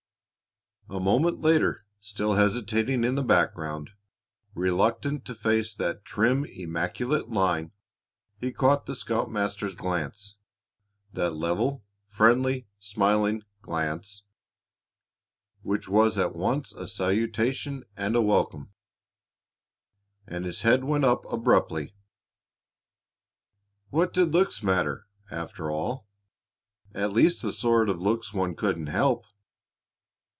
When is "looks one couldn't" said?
28.01-28.87